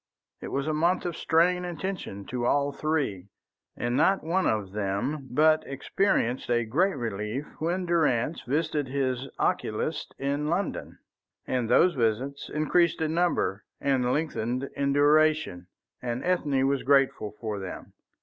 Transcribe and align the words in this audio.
It 0.41 0.47
was 0.47 0.65
a 0.67 0.73
month 0.73 1.05
of 1.05 1.15
strain 1.15 1.63
and 1.63 1.79
tension 1.79 2.25
to 2.25 2.47
all 2.47 2.71
three, 2.71 3.27
and 3.77 3.95
not 3.95 4.23
one 4.23 4.47
of 4.47 4.71
them 4.71 5.27
but 5.29 5.61
experienced 5.67 6.49
a 6.49 6.65
great 6.65 6.95
relief 6.97 7.45
when 7.59 7.85
Durrance 7.85 8.41
visited 8.41 8.87
his 8.87 9.29
oculist 9.37 10.15
in 10.17 10.47
London. 10.47 10.97
And 11.45 11.69
those 11.69 11.93
visits 11.93 12.49
increased 12.49 12.99
in 12.99 13.13
number, 13.13 13.63
and 13.79 14.11
lengthened 14.11 14.71
in 14.75 14.91
duration. 14.91 15.67
Even 16.03 16.23
Ethne 16.23 16.65
was 16.67 16.81
grateful 16.81 17.35
for 17.39 17.59
them. 17.59 17.93